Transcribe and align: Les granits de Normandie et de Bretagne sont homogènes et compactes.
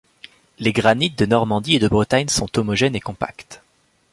Les 0.57 0.73
granits 0.73 1.11
de 1.15 1.27
Normandie 1.27 1.75
et 1.75 1.79
de 1.79 1.87
Bretagne 1.87 2.27
sont 2.27 2.57
homogènes 2.57 2.95
et 2.95 2.99
compactes. 2.99 3.61